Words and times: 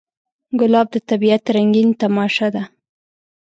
ګلاب 0.59 0.87
د 0.91 0.95
طبیعت 1.09 1.43
رنګین 1.55 1.89
تماشه 2.01 2.47
ده. 2.55 2.63